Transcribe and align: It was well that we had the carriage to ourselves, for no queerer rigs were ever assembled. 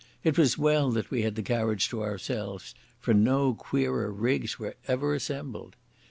It 0.23 0.35
was 0.35 0.57
well 0.57 0.89
that 0.93 1.11
we 1.11 1.21
had 1.21 1.35
the 1.35 1.43
carriage 1.43 1.87
to 1.89 2.01
ourselves, 2.01 2.73
for 2.99 3.13
no 3.13 3.53
queerer 3.53 4.11
rigs 4.11 4.57
were 4.57 4.73
ever 4.87 5.13
assembled. 5.13 5.75